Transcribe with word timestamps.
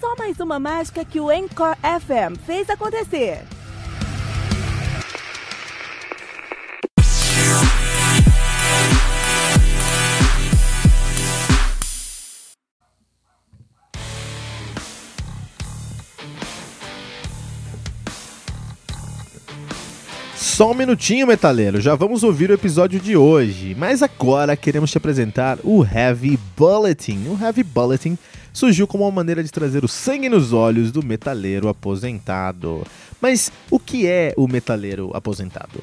Só 0.00 0.14
mais 0.16 0.38
uma 0.40 0.58
mágica 0.58 1.04
que 1.04 1.20
o 1.20 1.30
Encore 1.30 1.76
FM 1.82 2.38
fez 2.44 2.68
acontecer. 2.68 3.42
Só 20.36 20.70
um 20.70 20.74
minutinho, 20.74 21.26
metaleiro, 21.26 21.80
já 21.80 21.96
vamos 21.96 22.22
ouvir 22.22 22.48
o 22.48 22.54
episódio 22.54 23.00
de 23.00 23.16
hoje. 23.16 23.74
Mas 23.76 24.04
agora 24.04 24.56
queremos 24.56 24.88
te 24.88 24.96
apresentar 24.98 25.58
o 25.64 25.84
Heavy 25.84 26.38
Bulletin. 26.56 27.26
O 27.26 27.36
Heavy 27.36 27.64
Bulletin 27.64 28.16
surgiu 28.54 28.86
como 28.86 29.04
uma 29.04 29.10
maneira 29.10 29.42
de 29.42 29.50
trazer 29.50 29.84
o 29.84 29.88
sangue 29.88 30.30
nos 30.30 30.52
olhos 30.52 30.90
do 30.92 31.04
metaleiro 31.04 31.68
aposentado. 31.68 32.86
Mas 33.20 33.52
o 33.70 33.78
que 33.78 34.06
é 34.06 34.32
o 34.36 34.46
metaleiro 34.46 35.10
aposentado? 35.12 35.82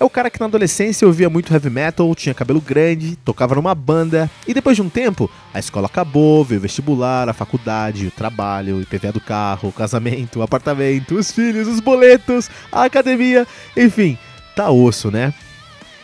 É 0.00 0.04
o 0.04 0.10
cara 0.10 0.30
que 0.30 0.38
na 0.38 0.46
adolescência 0.46 1.06
ouvia 1.06 1.28
muito 1.28 1.52
heavy 1.52 1.70
metal, 1.70 2.14
tinha 2.14 2.34
cabelo 2.34 2.60
grande, 2.60 3.16
tocava 3.16 3.56
numa 3.56 3.74
banda 3.74 4.30
e 4.46 4.54
depois 4.54 4.76
de 4.76 4.82
um 4.82 4.88
tempo 4.88 5.28
a 5.52 5.58
escola 5.58 5.86
acabou, 5.86 6.44
veio 6.44 6.60
o 6.60 6.62
vestibular, 6.62 7.28
a 7.28 7.32
faculdade, 7.32 8.06
o 8.06 8.10
trabalho, 8.10 8.76
o 8.76 8.82
IPVA 8.82 9.12
do 9.12 9.20
carro, 9.20 9.68
o 9.70 9.72
casamento, 9.72 10.38
o 10.38 10.42
apartamento, 10.42 11.16
os 11.16 11.32
filhos, 11.32 11.66
os 11.66 11.80
boletos, 11.80 12.48
a 12.70 12.84
academia, 12.84 13.46
enfim, 13.76 14.16
tá 14.54 14.70
osso, 14.70 15.10
né? 15.10 15.34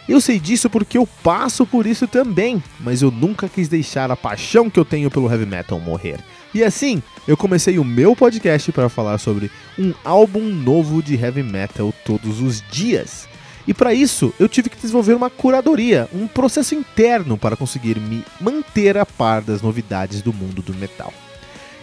Eu 0.08 0.20
sei 0.20 0.38
disso 0.38 0.68
porque 0.68 0.98
eu 0.98 1.06
passo 1.22 1.64
por 1.64 1.86
isso 1.86 2.06
também, 2.06 2.62
mas 2.80 3.00
eu 3.00 3.10
nunca 3.10 3.48
quis 3.48 3.68
deixar 3.68 4.10
a 4.10 4.16
paixão 4.16 4.68
que 4.68 4.78
eu 4.78 4.84
tenho 4.84 5.10
pelo 5.10 5.30
heavy 5.30 5.46
metal 5.46 5.80
morrer. 5.80 6.18
E 6.52 6.62
assim, 6.62 7.02
eu 7.26 7.36
comecei 7.36 7.78
o 7.78 7.84
meu 7.84 8.14
podcast 8.14 8.70
para 8.70 8.90
falar 8.90 9.16
sobre 9.18 9.50
um 9.78 9.94
álbum 10.04 10.42
novo 10.42 11.02
de 11.02 11.14
heavy 11.14 11.42
metal 11.42 11.92
todos 12.04 12.40
os 12.40 12.62
dias. 12.70 13.26
E 13.66 13.72
para 13.72 13.94
isso, 13.94 14.32
eu 14.38 14.46
tive 14.46 14.68
que 14.68 14.76
desenvolver 14.76 15.14
uma 15.14 15.30
curadoria, 15.30 16.06
um 16.12 16.28
processo 16.28 16.74
interno 16.74 17.38
para 17.38 17.56
conseguir 17.56 17.98
me 17.98 18.22
manter 18.38 18.98
a 18.98 19.06
par 19.06 19.40
das 19.40 19.62
novidades 19.62 20.20
do 20.20 20.34
mundo 20.34 20.60
do 20.60 20.74
metal. 20.74 21.12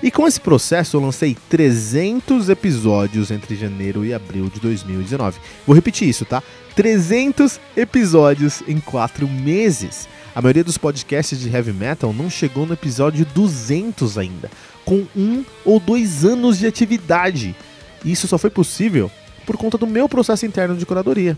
E 0.04 0.10
com 0.10 0.28
esse 0.28 0.42
processo 0.42 0.98
eu 0.98 1.02
lancei 1.02 1.38
300 1.48 2.50
episódios 2.50 3.30
entre 3.30 3.56
janeiro 3.56 4.04
e 4.04 4.14
abril 4.14 4.50
de 4.50 4.60
2019. 4.60 5.40
Vou 5.66 5.76
repetir 5.76 6.10
isso, 6.10 6.26
tá? 6.26 6.42
300 6.76 7.60
episódios 7.78 8.64
em 8.68 8.80
4 8.80 9.28
meses. 9.28 10.08
A 10.34 10.42
maioria 10.42 10.64
dos 10.64 10.78
podcasts 10.78 11.40
de 11.40 11.50
heavy 11.50 11.72
metal 11.72 12.12
não 12.14 12.32
chegou 12.32 12.66
no 12.66 12.74
episódio 12.74 13.26
200 13.26 14.18
ainda, 14.18 14.50
com 14.84 15.06
um 15.16 15.46
ou 15.64 15.80
dois 15.80 16.26
anos 16.26 16.58
de 16.58 16.66
atividade. 16.66 17.56
E 18.04 18.12
isso 18.12 18.28
só 18.28 18.40
foi 18.40 18.50
possível 18.50 19.12
por 19.46 19.56
conta 19.56 19.78
do 19.78 19.86
meu 19.86 20.10
processo 20.10 20.48
interno 20.48 20.76
de 20.76 20.86
curadoria. 20.86 21.38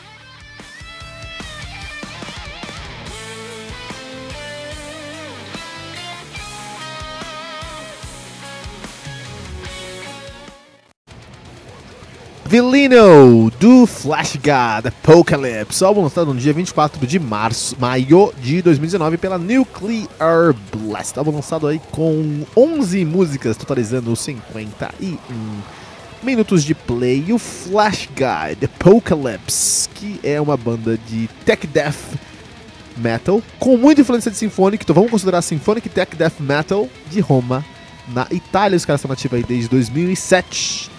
Villaino, 12.51 13.49
do 13.61 13.87
Flash 13.87 14.35
God 14.35 14.87
Apocalypse, 14.87 15.81
álbum 15.85 16.01
lançado 16.01 16.33
no 16.33 16.37
dia 16.37 16.51
24 16.51 17.07
de 17.07 17.17
março, 17.17 17.77
maio 17.79 18.33
de 18.41 18.61
2019 18.61 19.15
pela 19.15 19.37
Nuclear 19.37 20.53
Blast, 20.75 21.17
álbum 21.17 21.31
lançado 21.31 21.65
aí 21.65 21.79
com 21.91 22.45
11 22.57 23.05
músicas, 23.05 23.55
totalizando 23.55 24.13
51 24.13 25.17
minutos 26.21 26.65
de 26.65 26.75
play, 26.75 27.31
o 27.31 27.39
Flash 27.39 28.09
God 28.09 28.61
Apocalypse, 28.65 29.87
que 29.87 30.19
é 30.21 30.41
uma 30.41 30.57
banda 30.57 30.97
de 31.07 31.29
tech 31.45 31.65
death 31.65 32.19
metal 32.97 33.41
com 33.59 33.77
muita 33.77 34.01
influência 34.01 34.29
de 34.29 34.35
symphonic, 34.35 34.83
então 34.83 34.93
vamos 34.93 35.09
considerar 35.09 35.41
symphonic 35.41 35.87
tech 35.87 36.17
death 36.17 36.41
metal 36.41 36.89
de 37.09 37.21
Roma, 37.21 37.63
na 38.09 38.27
Itália, 38.29 38.75
os 38.75 38.83
caras 38.83 38.99
estão 38.99 39.07
nativos 39.07 39.37
aí 39.37 39.43
desde 39.43 39.69
2007 39.69 40.90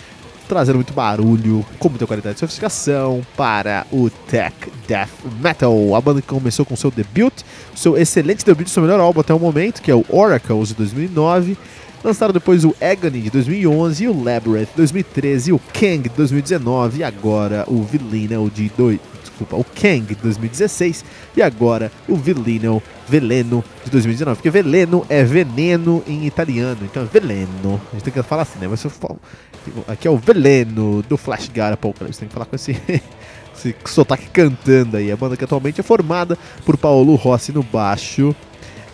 trazendo 0.52 0.76
muito 0.76 0.92
barulho, 0.92 1.64
com 1.78 1.88
muita 1.88 2.06
qualidade 2.06 2.34
de 2.34 2.40
sofisticação 2.40 3.22
para 3.34 3.86
o 3.90 4.10
Tech 4.10 4.54
Death 4.86 5.08
Metal. 5.40 5.94
A 5.94 6.00
banda 6.00 6.20
que 6.20 6.26
começou 6.28 6.66
com 6.66 6.76
seu 6.76 6.90
debut, 6.90 7.32
seu 7.74 7.96
excelente 7.96 8.44
debut, 8.44 8.68
seu 8.68 8.82
melhor 8.82 9.00
álbum 9.00 9.20
até 9.20 9.32
o 9.32 9.38
momento, 9.38 9.80
que 9.80 9.90
é 9.90 9.94
o 9.94 10.04
Oracles 10.10 10.68
de 10.68 10.74
2009. 10.74 11.56
Lançaram 12.04 12.34
depois 12.34 12.64
o 12.64 12.74
Agony 12.80 13.22
de 13.22 13.30
2011, 13.30 14.08
o 14.08 14.22
Labyrinth 14.22 14.68
de 14.70 14.76
2013, 14.76 15.52
o 15.52 15.60
Kang 15.72 16.08
de 16.08 16.16
2019 16.16 16.98
e 16.98 17.04
agora 17.04 17.64
o 17.66 17.82
Vilina 17.82 18.36
de 18.50 18.70
dois, 18.76 18.98
desculpa, 19.22 19.56
o 19.56 19.64
Kang 19.64 20.02
de 20.02 20.14
2016 20.16 21.04
e 21.36 21.42
agora 21.42 21.90
o 22.08 22.16
Vilino 22.16 22.82
Veleno 23.08 23.64
de 23.84 23.90
2019, 23.90 24.36
porque 24.36 24.50
veleno 24.50 25.04
é 25.08 25.24
veneno 25.24 26.02
em 26.06 26.24
italiano, 26.26 26.78
então 26.82 27.02
é 27.02 27.06
veleno. 27.06 27.80
A 27.90 27.94
gente 27.94 28.04
tem 28.04 28.12
que 28.12 28.22
falar 28.22 28.42
assim, 28.42 28.58
né? 28.58 28.68
Mas 28.68 28.86
aqui 29.88 30.06
é 30.06 30.10
o 30.10 30.16
veleno 30.16 31.02
do 31.02 31.16
Flash 31.16 31.48
God 31.48 31.72
Apocalypse, 31.72 32.20
tem 32.20 32.28
que 32.28 32.34
falar 32.34 32.46
com 32.46 32.56
esse 32.56 32.72
esse 33.54 33.74
sotaque 33.84 34.28
cantando 34.30 34.96
aí. 34.96 35.10
A 35.10 35.16
banda 35.16 35.36
que 35.36 35.44
atualmente 35.44 35.80
é 35.80 35.84
formada 35.84 36.38
por 36.64 36.76
Paulo 36.76 37.14
Rossi 37.14 37.52
no 37.52 37.62
baixo. 37.62 38.34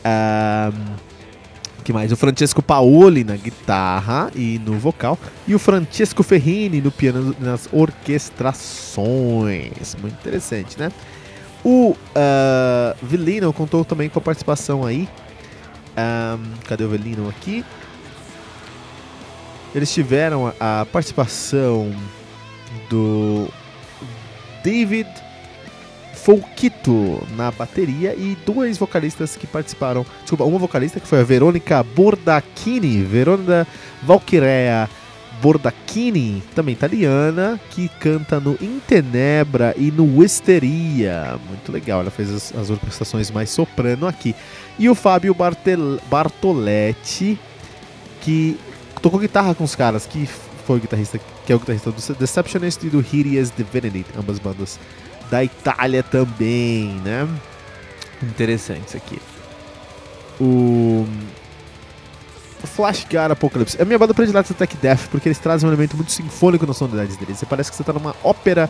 Um, 0.04 1.07
que 1.88 1.92
mais? 1.92 2.12
O 2.12 2.16
Francesco 2.18 2.62
Paoli 2.62 3.24
na 3.24 3.34
guitarra 3.34 4.30
e 4.34 4.58
no 4.58 4.78
vocal. 4.78 5.18
E 5.46 5.54
o 5.54 5.58
Francesco 5.58 6.22
Ferrini 6.22 6.82
no 6.82 6.90
piano 6.90 7.34
nas 7.40 7.66
orquestrações. 7.72 9.96
Muito 9.98 10.12
interessante, 10.20 10.78
né? 10.78 10.92
O 11.64 11.92
uh, 11.92 11.96
contou 13.54 13.86
também 13.86 14.10
com 14.10 14.18
a 14.18 14.22
participação 14.22 14.84
aí. 14.84 15.08
Um, 15.96 16.50
cadê 16.66 16.84
o 16.84 16.90
Velino 16.90 17.26
aqui? 17.26 17.64
Eles 19.74 19.90
tiveram 19.90 20.52
a, 20.60 20.82
a 20.82 20.84
participação 20.84 21.90
do 22.90 23.48
David 24.62 25.08
Folquito 26.28 27.26
na 27.38 27.50
bateria 27.50 28.14
e 28.14 28.36
dois 28.44 28.76
vocalistas 28.76 29.34
que 29.34 29.46
participaram. 29.46 30.04
Desculpa, 30.20 30.44
uma 30.44 30.58
vocalista 30.58 31.00
que 31.00 31.06
foi 31.06 31.20
a 31.20 31.24
Verônica 31.24 31.82
Bordacchini, 31.82 33.02
Verônica 33.02 33.66
Valkyria 34.02 34.90
Bordacchini, 35.40 36.42
também 36.54 36.74
italiana, 36.74 37.58
que 37.70 37.88
canta 37.98 38.38
no 38.38 38.58
Intenebra 38.60 39.74
e 39.78 39.90
no 39.90 40.18
Wisteria. 40.18 41.40
Muito 41.48 41.72
legal, 41.72 42.02
ela 42.02 42.10
fez 42.10 42.30
as, 42.30 42.54
as 42.54 42.68
orquestrações 42.68 43.30
mais 43.30 43.48
soprano 43.48 44.06
aqui. 44.06 44.34
E 44.78 44.86
o 44.90 44.94
Fábio 44.94 45.32
Bartel, 45.32 45.98
Bartoletti, 46.10 47.38
que 48.20 48.60
tocou 49.00 49.18
guitarra 49.18 49.54
com 49.54 49.64
os 49.64 49.74
caras, 49.74 50.04
que 50.04 50.28
foi 50.66 50.76
o 50.76 50.80
guitarrista, 50.80 51.18
que 51.46 51.50
é 51.50 51.56
o 51.56 51.58
guitarrista 51.58 51.90
do 51.90 52.18
Deceptionist 52.18 52.86
e 52.86 52.90
do 52.90 53.00
Hideous 53.00 53.50
Divinity, 53.56 54.04
ambas 54.14 54.38
bandas 54.38 54.78
da 55.30 55.44
Itália 55.44 56.02
também, 56.02 57.00
né? 57.04 57.28
Interessante 58.22 58.88
isso 58.88 58.96
aqui. 58.96 59.18
O 60.40 61.06
Flash 62.66 63.04
God 63.04 63.30
Apocalypse. 63.30 63.78
É 63.78 63.82
a 63.82 63.84
minha 63.84 63.98
banda 63.98 64.14
predileta 64.14 64.52
Tech 64.54 64.76
Death, 64.76 65.08
porque 65.10 65.28
eles 65.28 65.38
trazem 65.38 65.68
um 65.68 65.72
elemento 65.72 65.96
muito 65.96 66.12
sinfônico 66.12 66.66
nas 66.66 66.76
sonoridades 66.76 67.16
deles. 67.16 67.38
Você 67.38 67.46
parece 67.46 67.70
que 67.70 67.76
você 67.76 67.84
tá 67.84 67.92
numa 67.92 68.14
ópera 68.22 68.68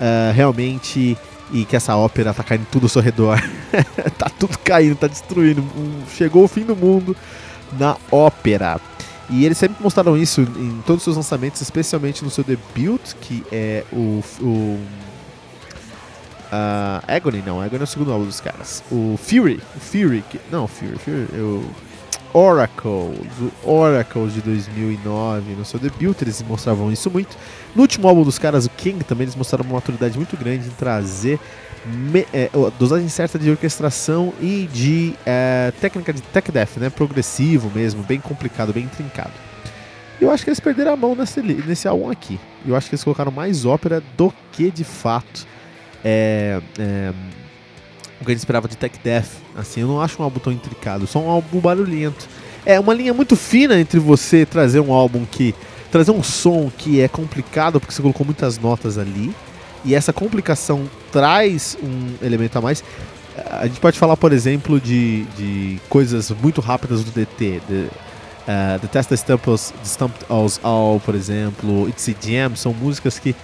uh, 0.00 0.32
realmente 0.32 1.16
e 1.52 1.64
que 1.64 1.74
essa 1.74 1.96
ópera 1.96 2.32
tá 2.32 2.42
caindo 2.42 2.66
tudo 2.70 2.84
ao 2.84 2.88
seu 2.88 3.02
redor. 3.02 3.40
tá 4.18 4.30
tudo 4.38 4.58
caindo, 4.58 4.96
tá 4.96 5.06
destruindo. 5.06 5.64
Chegou 6.12 6.44
o 6.44 6.48
fim 6.48 6.62
do 6.62 6.76
mundo 6.76 7.16
na 7.78 7.96
ópera. 8.10 8.80
E 9.28 9.44
eles 9.44 9.58
sempre 9.58 9.80
mostraram 9.80 10.16
isso 10.16 10.40
em 10.40 10.82
todos 10.84 11.00
os 11.00 11.04
seus 11.04 11.16
lançamentos, 11.16 11.60
especialmente 11.60 12.24
no 12.24 12.30
seu 12.30 12.42
debut, 12.42 13.00
que 13.20 13.44
é 13.52 13.84
o, 13.92 14.22
o 14.40 14.80
Uh, 16.50 17.00
Agony 17.06 17.42
não, 17.46 17.60
Agony 17.60 17.80
é 17.80 17.84
o 17.84 17.86
segundo 17.86 18.12
álbum 18.12 18.26
dos 18.26 18.40
caras. 18.40 18.82
O 18.90 19.16
Fury, 19.16 19.60
o 19.76 19.80
Fury, 19.80 20.24
que, 20.28 20.40
não, 20.50 20.66
Fury, 20.66 20.98
Fury, 20.98 21.40
o 21.40 21.64
Oracle, 22.32 22.90
o 23.64 23.70
Oracle 23.70 24.28
de 24.28 24.40
2009, 24.40 25.54
no 25.54 25.64
seu 25.64 25.78
debut 25.78 26.20
eles 26.20 26.42
mostravam 26.42 26.90
isso 26.92 27.10
muito. 27.10 27.36
No 27.74 27.82
último 27.82 28.08
álbum 28.08 28.24
dos 28.24 28.38
caras, 28.38 28.66
o 28.66 28.70
King, 28.70 29.04
também 29.04 29.24
eles 29.24 29.36
mostraram 29.36 29.64
uma 29.64 29.74
maturidade 29.74 30.16
muito 30.16 30.36
grande 30.36 30.66
em 30.66 30.72
trazer 30.72 31.38
me, 31.86 32.26
é, 32.32 32.50
dosagem 32.78 33.08
certa 33.08 33.38
de 33.38 33.50
orquestração 33.50 34.32
e 34.40 34.68
de 34.72 35.14
é, 35.24 35.72
técnica 35.80 36.12
de 36.12 36.20
tech 36.20 36.50
death, 36.50 36.76
né, 36.76 36.90
progressivo 36.90 37.70
mesmo, 37.74 38.02
bem 38.02 38.20
complicado, 38.20 38.72
bem 38.72 38.84
intrincado. 38.84 39.32
Eu 40.20 40.30
acho 40.30 40.44
que 40.44 40.50
eles 40.50 40.60
perderam 40.60 40.92
a 40.92 40.96
mão 40.96 41.14
nesse, 41.14 41.40
nesse 41.42 41.88
álbum 41.88 42.10
aqui. 42.10 42.38
Eu 42.66 42.76
acho 42.76 42.88
que 42.88 42.94
eles 42.94 43.02
colocaram 43.02 43.32
mais 43.32 43.64
ópera 43.64 44.02
do 44.16 44.32
que 44.52 44.70
de 44.70 44.84
fato 44.84 45.46
é, 46.04 46.60
é, 46.78 47.12
o 48.20 48.24
que 48.24 48.30
a 48.30 48.34
gente 48.34 48.38
esperava 48.38 48.68
de 48.68 48.76
Tech 48.76 48.98
Death. 49.02 49.28
Assim, 49.56 49.80
eu 49.80 49.88
não 49.88 50.00
acho 50.00 50.20
um 50.20 50.24
álbum 50.24 50.38
tão 50.38 50.52
intricado, 50.52 51.06
só 51.06 51.18
um 51.18 51.30
álbum 51.30 51.60
barulhento. 51.60 52.28
É 52.64 52.78
uma 52.78 52.92
linha 52.92 53.14
muito 53.14 53.36
fina 53.36 53.78
entre 53.80 53.98
você 53.98 54.44
trazer 54.44 54.80
um 54.80 54.92
álbum 54.92 55.24
que. 55.24 55.54
trazer 55.90 56.10
um 56.10 56.22
som 56.22 56.70
que 56.76 57.00
é 57.00 57.08
complicado 57.08 57.80
porque 57.80 57.94
você 57.94 58.02
colocou 58.02 58.24
muitas 58.24 58.58
notas 58.58 58.98
ali. 58.98 59.34
E 59.84 59.94
essa 59.94 60.12
complicação 60.12 60.88
traz 61.10 61.76
um 61.82 62.24
elemento 62.24 62.58
a 62.58 62.60
mais. 62.60 62.84
A 63.50 63.66
gente 63.66 63.80
pode 63.80 63.98
falar, 63.98 64.16
por 64.16 64.32
exemplo, 64.32 64.78
de, 64.78 65.24
de 65.36 65.80
coisas 65.88 66.30
muito 66.30 66.60
rápidas 66.60 67.02
do 67.02 67.10
DT. 67.10 67.62
The, 67.66 67.74
uh, 67.74 68.78
the 68.80 68.88
Test 68.88 69.10
Stumped 69.84 70.26
All, 70.62 71.00
por 71.00 71.14
exemplo, 71.14 71.88
It's 71.88 72.08
a 72.08 72.14
Jam, 72.20 72.56
são 72.56 72.74
músicas 72.74 73.18
que 73.18 73.34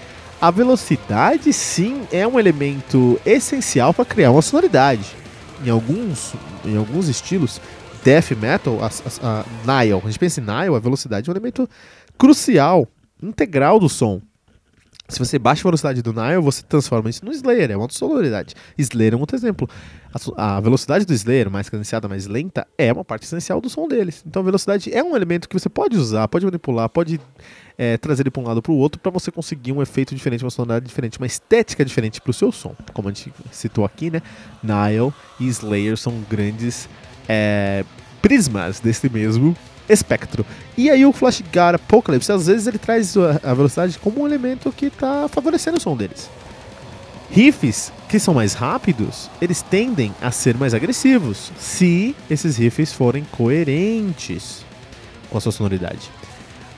a 0.41 0.51
velocidade 0.51 1.53
sim 1.53 2.07
é 2.13 2.27
um 2.27 2.39
elemento 2.39 3.21
essencial 3.25 3.95
para 3.95 4.05
criar 4.05 4.31
uma 4.31 4.43
sonoridade. 4.43 5.17
Em 5.65 5.71
alguns, 5.71 6.35
em 6.65 6.77
alguns 6.77 7.09
estilos, 7.09 7.61
death 8.05 8.33
metal, 8.33 8.79
a, 8.83 8.87
a, 8.87 9.41
a 9.41 9.83
Nile, 9.83 9.95
a 9.95 10.07
gente 10.07 10.19
pensa 10.19 10.41
em 10.41 10.45
Nile, 10.45 10.77
a 10.77 10.79
velocidade 10.79 11.29
é 11.29 11.33
um 11.33 11.35
elemento 11.35 11.69
crucial, 12.19 12.87
integral 13.23 13.81
do 13.81 13.89
som. 13.89 14.21
Se 15.09 15.19
você 15.19 15.39
baixa 15.39 15.63
a 15.63 15.65
velocidade 15.65 16.03
do 16.03 16.13
Nile, 16.13 16.41
você 16.41 16.63
transforma 16.63 17.09
isso 17.09 17.25
no 17.25 17.31
Slayer, 17.31 17.71
é 17.71 17.77
uma 17.77 17.89
sonoridade. 17.91 18.55
Slayer 18.77 19.15
é 19.15 19.17
um 19.17 19.21
outro 19.21 19.37
exemplo. 19.37 19.69
A, 20.37 20.57
a, 20.57 20.61
velocidade 20.61 21.05
do 21.05 21.13
Slayer, 21.13 21.51
mais 21.51 21.69
cadenciada, 21.69 22.09
mais 22.09 22.27
lenta, 22.27 22.67
é 22.77 22.93
uma 22.93 23.05
parte 23.05 23.25
essencial 23.25 23.61
do 23.61 23.71
som 23.71 23.87
deles. 23.87 24.25
Então 24.27 24.43
a 24.43 24.45
velocidade 24.45 24.93
é 24.93 25.03
um 25.03 25.15
elemento 25.15 25.49
que 25.49 25.59
você 25.59 25.69
pode 25.69 25.97
usar, 25.97 26.27
pode 26.27 26.45
manipular, 26.45 26.89
pode 26.89 27.21
é, 27.79 27.97
trazer 27.97 28.23
ele 28.23 28.31
para 28.31 28.43
um 28.43 28.47
lado 28.47 28.61
para 28.61 28.73
o 28.73 28.77
outro 28.77 29.01
para 29.01 29.13
você 29.13 29.31
conseguir 29.31 29.73
um 29.73 29.81
efeito 29.81 30.15
diferente, 30.15 30.43
uma 30.43 30.51
sonoridade 30.51 30.87
diferente, 30.87 31.19
uma 31.19 31.27
estética 31.27 31.85
diferente 31.85 32.21
para 32.21 32.31
o 32.31 32.35
seu 32.35 32.51
som. 32.51 32.75
Como 32.93 33.09
a 33.09 33.13
gente 33.13 33.33
citou 33.53 33.85
aqui, 33.85 34.11
né? 34.11 34.23
Nile 34.63 35.13
e 35.39 35.47
Slayer 35.47 35.97
são 35.97 36.21
grandes 36.29 36.89
é, 37.29 37.85
prismas 38.21 38.81
desse 38.81 39.09
mesmo 39.09 39.57
espectro. 39.89 40.45
E 40.77 40.91
aí 40.91 41.05
o 41.05 41.13
Flash 41.13 41.43
God 41.43 41.75
Apocalypse, 41.75 42.31
às 42.31 42.47
vezes 42.47 42.67
ele 42.67 42.79
traz 42.79 43.17
a 43.17 43.55
velocidade 43.55 43.99
como 43.99 44.23
um 44.23 44.27
elemento 44.27 44.73
que 44.73 44.87
está 44.87 45.29
favorecendo 45.29 45.79
o 45.79 45.81
som 45.81 45.97
deles. 45.97 46.31
Riffs 47.31 47.93
que 48.09 48.19
são 48.19 48.35
mais 48.35 48.55
rápidos, 48.55 49.29
eles 49.41 49.63
tendem 49.63 50.15
a 50.23 50.31
ser 50.31 50.57
mais 50.57 50.73
agressivos, 50.73 51.51
se 51.59 52.15
esses 52.31 52.57
riffs 52.57 52.93
forem 52.93 53.25
coerentes 53.33 54.65
com 55.29 55.37
a 55.37 55.41
sua 55.41 55.53
sonoridade. 55.53 56.11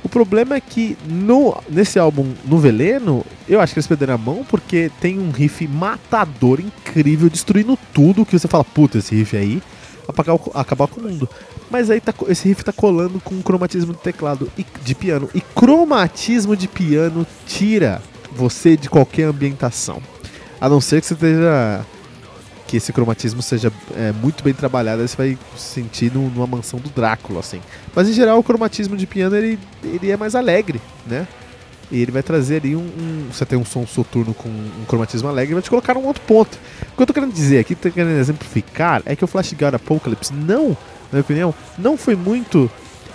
O 0.02 0.08
problema 0.08 0.56
é 0.56 0.60
que 0.60 0.96
no, 1.06 1.60
nesse 1.68 1.98
álbum, 1.98 2.32
no 2.44 2.58
Veleno, 2.58 3.26
eu 3.48 3.60
acho 3.60 3.74
que 3.74 3.78
eles 3.78 3.86
perderam 3.86 4.14
a 4.14 4.18
mão 4.18 4.44
porque 4.48 4.90
tem 5.00 5.18
um 5.18 5.30
riff 5.30 5.66
matador 5.66 6.60
incrível, 6.60 7.28
destruindo 7.28 7.78
tudo 7.92 8.24
que 8.24 8.38
você 8.38 8.48
fala, 8.48 8.64
puta, 8.64 8.98
esse 8.98 9.14
riff 9.14 9.36
aí, 9.36 9.62
apagar, 10.06 10.38
acabar 10.54 10.86
com 10.86 11.00
o 11.00 11.04
mundo. 11.04 11.28
Mas 11.70 11.90
aí 11.90 12.00
tá, 12.00 12.14
esse 12.28 12.48
riff 12.48 12.64
tá 12.64 12.72
colando 12.72 13.20
com 13.20 13.40
cromatismo 13.42 13.92
de 13.92 14.00
teclado 14.00 14.50
e 14.56 14.64
de 14.82 14.94
piano. 14.94 15.28
E 15.34 15.40
cromatismo 15.40 16.56
de 16.56 16.66
piano 16.66 17.26
tira 17.46 18.00
você 18.32 18.76
de 18.76 18.88
qualquer 18.88 19.24
ambientação. 19.24 20.02
A 20.60 20.68
não 20.68 20.80
ser 20.80 21.00
que 21.00 21.06
você 21.06 21.14
esteja 21.14 21.84
que 22.66 22.76
esse 22.76 22.92
cromatismo 22.92 23.40
seja 23.40 23.72
é, 23.96 24.12
muito 24.12 24.44
bem 24.44 24.52
trabalhado, 24.52 25.06
você 25.06 25.16
vai 25.16 25.38
sentir 25.56 26.12
no, 26.12 26.28
numa 26.28 26.46
mansão 26.46 26.78
do 26.78 26.90
Drácula, 26.90 27.40
assim. 27.40 27.62
Mas 27.94 28.08
em 28.10 28.12
geral 28.12 28.38
o 28.38 28.42
cromatismo 28.42 28.94
de 28.94 29.06
piano 29.06 29.34
ele, 29.34 29.58
ele 29.82 30.10
é 30.10 30.16
mais 30.18 30.34
alegre, 30.34 30.80
né? 31.06 31.26
E 31.90 32.02
ele 32.02 32.12
vai 32.12 32.22
trazer 32.22 32.56
ali 32.56 32.76
um, 32.76 32.80
um, 32.80 33.28
Você 33.32 33.46
tem 33.46 33.58
um 33.58 33.64
som 33.64 33.86
soturno 33.86 34.34
com 34.34 34.50
um 34.50 34.84
cromatismo 34.86 35.26
alegre 35.28 35.54
vai 35.54 35.62
te 35.62 35.70
colocar 35.70 35.96
um 35.96 36.04
outro 36.04 36.22
ponto. 36.26 36.58
O 36.92 36.96
que 36.96 37.02
eu 37.02 37.06
tô 37.06 37.14
querendo 37.14 37.32
dizer 37.32 37.60
aqui, 37.60 37.74
tô 37.74 37.90
querendo 37.90 38.18
exemplificar, 38.18 39.02
é 39.06 39.16
que 39.16 39.24
o 39.24 39.26
Flash 39.26 39.54
Guard 39.54 39.74
Apocalypse 39.74 40.34
não, 40.34 40.76
na 41.10 41.16
minha 41.16 41.22
opinião, 41.22 41.54
não 41.78 41.96
foi 41.96 42.14
muito 42.14 42.70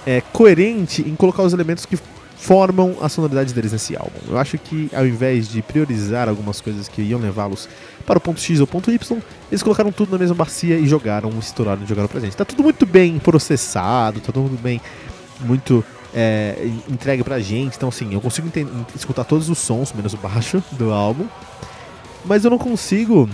é, 0.06 0.22
coerente 0.34 1.02
em 1.02 1.16
colocar 1.16 1.44
os 1.44 1.54
elementos 1.54 1.86
que 1.86 1.98
formam 2.44 2.98
a 3.02 3.08
sonoridade 3.08 3.54
deles 3.54 3.72
nesse 3.72 3.96
álbum. 3.96 4.20
Eu 4.28 4.38
acho 4.38 4.58
que 4.58 4.90
ao 4.94 5.08
invés 5.08 5.48
de 5.48 5.62
priorizar 5.62 6.28
algumas 6.28 6.60
coisas 6.60 6.90
que 6.90 7.02
iam 7.02 7.20
levá-los 7.20 7.70
para 8.06 8.18
o 8.18 8.22
ponto 8.22 8.42
X 8.42 8.60
ou 8.60 8.68
ponto 8.68 8.92
Y, 8.92 9.22
eles 9.50 9.64
colocaram 9.64 9.94
tudo 9.94 10.12
na 10.12 10.18
mesma 10.18 10.36
bacia 10.36 10.78
e 10.78 10.86
jogaram, 10.86 11.30
estouraram 11.40 11.82
e 11.84 11.86
jogaram 11.86 12.10
pra 12.10 12.20
gente. 12.20 12.36
Tá 12.36 12.44
tudo 12.44 12.62
muito 12.62 12.86
bem 12.86 13.18
processado, 13.18 14.20
tá 14.20 14.34
tudo 14.34 14.60
bem, 14.62 14.82
muito 15.40 15.86
é, 16.14 16.70
entregue 16.90 17.24
pra 17.24 17.40
gente. 17.40 17.78
Então, 17.78 17.88
assim, 17.88 18.14
eu 18.14 18.20
consigo 18.20 18.52
escutar 18.94 19.24
todos 19.24 19.50
os 19.50 19.58
sons, 19.58 19.94
menos 19.94 20.14
o 20.14 20.18
baixo 20.18 20.62
do 20.74 20.92
álbum, 20.92 21.26
mas 22.26 22.44
eu 22.44 22.52
não 22.52 22.58
consigo 22.58 23.30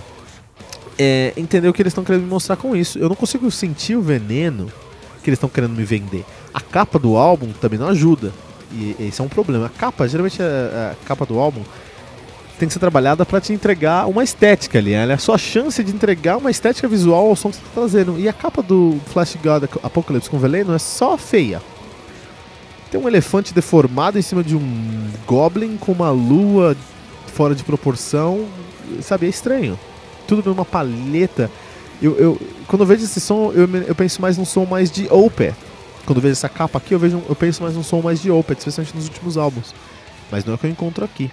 é, 1.00 1.32
entender 1.38 1.70
o 1.70 1.74
que 1.74 1.82
eles 1.82 1.92
estão 1.92 2.04
querendo 2.04 2.24
me 2.24 2.30
mostrar 2.30 2.58
com 2.58 2.76
isso. 2.76 3.00
Eu 3.00 3.08
não 3.08 3.16
consigo 3.16 3.50
sentir 3.50 3.96
o 3.96 4.02
veneno 4.02 4.70
que 5.24 5.30
eles 5.30 5.38
estão 5.38 5.50
querendo 5.50 5.72
me 5.72 5.86
vender. 5.86 6.26
A 6.54 6.60
capa 6.60 7.00
do 7.00 7.16
álbum 7.16 7.54
também 7.54 7.80
não 7.80 7.88
ajuda. 7.88 8.34
E 8.72 8.96
esse 9.00 9.22
é 9.22 9.24
um 9.24 9.30
problema. 9.30 9.68
A 9.68 9.70
capa, 9.70 10.08
geralmente 10.08 10.42
a, 10.44 10.92
a 10.92 11.06
capa 11.06 11.26
do 11.26 11.40
álbum 11.40 11.64
tem 12.60 12.68
que 12.68 12.74
ser 12.74 12.80
trabalhada 12.80 13.26
para 13.26 13.40
te 13.40 13.54
entregar 13.54 14.06
uma 14.08 14.22
estética 14.22 14.78
ali. 14.78 14.92
Ela 14.92 15.14
é 15.14 15.16
a 15.16 15.18
sua 15.20 15.38
chance 15.38 15.82
de 15.82 15.92
entregar 15.92 16.36
uma 16.36 16.52
estética 16.52 16.88
visual 16.90 17.28
ao 17.28 17.36
som 17.36 17.50
que 17.50 17.56
você 17.56 17.62
está 17.62 17.80
trazendo. 17.80 18.20
E 18.20 18.28
a 18.28 18.34
capa 18.34 18.62
do 18.62 19.00
Flash 19.08 19.38
God 19.42 19.64
Apocalypse 19.82 20.30
com 20.30 20.38
Veleno 20.38 20.76
é 20.76 20.80
só 20.80 21.18
feia. 21.18 21.62
Tem 22.92 23.00
um 23.00 23.08
elefante 23.08 23.54
deformado 23.54 24.20
em 24.20 24.22
cima 24.22 24.44
de 24.44 24.56
um 24.56 25.10
Goblin 25.26 25.78
com 25.78 25.94
uma 25.94 26.12
lua 26.12 26.76
fora 27.28 27.56
de 27.56 27.64
proporção. 27.64 28.46
Sabe, 29.02 29.28
é 29.28 29.30
estranho. 29.30 29.80
Tudo 30.30 30.50
numa 30.50 30.64
palheta. 30.64 31.52
Eu, 32.02 32.16
eu, 32.18 32.42
quando 32.68 32.84
eu 32.84 32.88
vejo 32.88 33.04
esse 33.04 33.20
som, 33.20 33.52
eu, 33.52 33.68
eu 33.88 33.96
penso 33.96 34.22
mais 34.22 34.38
num 34.38 34.46
som 34.46 34.66
mais 34.66 34.90
de 34.90 35.08
Opeth 35.12 35.54
quando 36.10 36.18
eu 36.18 36.24
vejo 36.24 36.32
essa 36.32 36.50
capa 36.50 36.80
aqui, 36.80 36.96
eu, 36.96 36.98
vejo, 36.98 37.22
eu 37.30 37.36
penso 37.36 37.62
mais 37.62 37.76
num 37.76 37.84
som 37.84 38.02
mais 38.02 38.20
de 38.20 38.32
Opeth, 38.32 38.58
especialmente 38.58 38.96
nos 38.96 39.06
últimos 39.06 39.38
álbuns. 39.38 39.76
Mas 40.32 40.44
não 40.44 40.54
é 40.54 40.56
o 40.56 40.58
que 40.58 40.66
eu 40.66 40.72
encontro 40.72 41.06
aqui. 41.06 41.30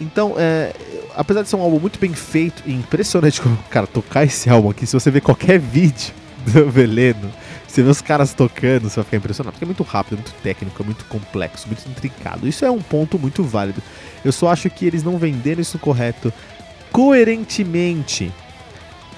Então, 0.00 0.34
é, 0.38 0.72
apesar 1.16 1.42
de 1.42 1.48
ser 1.48 1.56
um 1.56 1.62
álbum 1.62 1.80
muito 1.80 1.98
bem 1.98 2.14
feito 2.14 2.62
e 2.64 2.72
impressionante, 2.72 3.42
cara, 3.68 3.88
tocar 3.88 4.22
esse 4.22 4.48
álbum 4.48 4.70
aqui, 4.70 4.86
se 4.86 4.92
você 4.92 5.10
ver 5.10 5.20
qualquer 5.20 5.58
vídeo 5.58 6.14
do 6.46 6.70
Veleno, 6.70 7.28
você 7.66 7.82
vê 7.82 7.90
os 7.90 8.00
caras 8.00 8.32
tocando, 8.32 8.88
você 8.88 8.94
vai 8.94 9.04
ficar 9.04 9.16
impressionado, 9.16 9.52
porque 9.52 9.64
é 9.64 9.66
muito 9.66 9.82
rápido, 9.82 10.12
é 10.12 10.16
muito 10.22 10.34
técnico, 10.44 10.80
é 10.80 10.86
muito 10.86 11.04
complexo, 11.06 11.66
muito 11.66 11.84
intricado. 11.88 12.46
Isso 12.46 12.64
é 12.64 12.70
um 12.70 12.80
ponto 12.80 13.18
muito 13.18 13.42
válido. 13.42 13.82
Eu 14.24 14.30
só 14.30 14.48
acho 14.52 14.70
que 14.70 14.86
eles 14.86 15.02
não 15.02 15.18
venderam 15.18 15.60
isso 15.60 15.76
correto 15.76 16.32
coerentemente. 16.92 18.32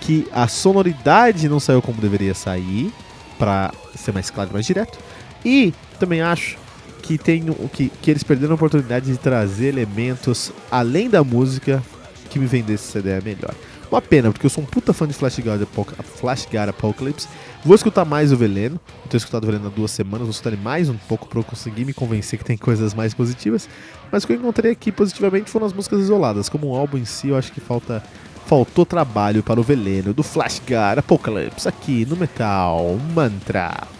Que 0.01 0.27
a 0.33 0.49
sonoridade 0.49 1.49
não 1.49 1.61
saiu 1.61 1.83
como 1.83 2.01
deveria 2.01 2.35
sair, 2.35 2.93
para 3.39 3.73
ser 3.95 4.13
mais 4.13 4.31
claro 4.31 4.51
e 4.51 4.53
mais 4.53 4.67
direto. 4.67 4.99
E 5.45 5.75
também 5.99 6.21
acho 6.21 6.59
que, 7.03 7.19
tem, 7.19 7.45
que, 7.73 7.89
que 7.89 8.11
eles 8.11 8.23
perderam 8.23 8.53
a 8.53 8.55
oportunidade 8.55 9.11
de 9.11 9.19
trazer 9.19 9.69
elementos 9.69 10.53
além 10.71 11.09
da 11.09 11.25
música 11.25 11.83
que 12.29 12.39
me 12.39 12.47
vendesse 12.47 12.89
essa 12.89 12.99
ideia 12.99 13.21
melhor. 13.21 13.55
Uma 13.91 14.01
pena, 14.01 14.31
porque 14.31 14.47
eu 14.47 14.51
sou 14.51 14.63
um 14.63 14.67
puta 14.67 14.93
fã 14.93 15.07
de 15.09 15.13
Flash 15.13 15.41
Guard, 15.41 15.67
Flash 16.05 16.47
Guard 16.47 16.69
Apocalypse. 16.69 17.27
Vou 17.65 17.75
escutar 17.75 18.05
mais 18.05 18.31
o 18.31 18.37
Veleno. 18.37 18.79
Eu 19.05 19.11
tenho 19.11 19.19
escutado 19.19 19.43
o 19.43 19.47
Veleno 19.47 19.67
há 19.67 19.71
duas 19.71 19.91
semanas, 19.91 20.21
vou 20.21 20.31
escutar 20.31 20.53
ele 20.53 20.63
mais 20.63 20.89
um 20.89 20.97
pouco 20.97 21.27
para 21.27 21.41
eu 21.41 21.45
conseguir 21.45 21.85
me 21.85 21.93
convencer 21.93 22.39
que 22.39 22.45
tem 22.45 22.57
coisas 22.57 22.95
mais 22.95 23.13
positivas. 23.15 23.69
Mas 24.13 24.23
o 24.23 24.29
que 24.29 24.33
eu 24.33 24.37
encontrei 24.37 24.71
aqui 24.71 24.93
positivamente 24.93 25.51
foram 25.51 25.67
as 25.67 25.73
músicas 25.73 26.01
isoladas. 26.01 26.49
Como 26.49 26.71
um 26.71 26.77
álbum 26.77 26.99
em 26.99 27.05
si, 27.05 27.29
eu 27.29 27.37
acho 27.37 27.51
que 27.51 27.61
falta 27.61 28.01
faltou 28.47 28.87
trabalho 28.87 29.43
para 29.43 29.61
o 29.61 29.63
Veleno 29.63 30.13
do 30.13 30.23
Flash 30.23 30.63
Guard 30.69 30.99
Apocalypse 30.99 31.69
aqui 31.69 32.07
no 32.07 32.17
Metal 32.17 32.97
Mantra. 33.15 34.00